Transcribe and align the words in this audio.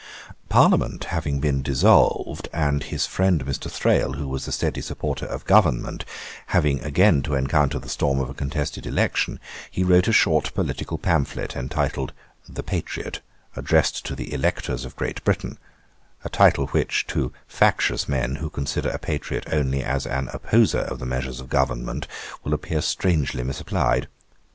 Parliament 0.49 1.03
having 1.03 1.39
been 1.39 1.61
dissolved, 1.61 2.49
and 2.51 2.81
his 2.85 3.05
friend 3.05 3.45
Mr. 3.45 3.69
Thrale, 3.69 4.13
who 4.13 4.27
was 4.27 4.47
a 4.47 4.51
steady 4.51 4.81
supporter 4.81 5.27
of 5.27 5.45
government, 5.45 6.05
having 6.47 6.81
again 6.83 7.21
to 7.21 7.35
encounter 7.35 7.77
the 7.77 7.87
storm 7.87 8.19
of 8.19 8.27
a 8.27 8.33
contested 8.33 8.87
election, 8.87 9.39
he 9.69 9.83
wrote 9.83 10.07
a 10.07 10.11
short 10.11 10.55
political 10.55 10.97
pamphlet, 10.97 11.55
entitled 11.55 12.13
The 12.49 12.63
Patriot, 12.63 13.19
addressed 13.55 14.03
to 14.07 14.15
the 14.15 14.33
electors 14.33 14.85
of 14.85 14.95
Great 14.95 15.23
Britain; 15.23 15.59
a 16.25 16.29
title 16.29 16.65
which, 16.69 17.05
to 17.09 17.31
factious 17.47 18.09
men, 18.09 18.37
who 18.37 18.49
consider 18.49 18.89
a 18.89 18.97
patriot 18.97 19.45
only 19.51 19.83
as 19.83 20.07
an 20.07 20.29
opposer 20.33 20.79
of 20.79 20.97
the 20.97 21.05
measures 21.05 21.39
of 21.39 21.47
government, 21.47 22.07
will 22.43 22.55
appear 22.55 22.81
strangely 22.81 23.43
misapplied. 23.43 24.07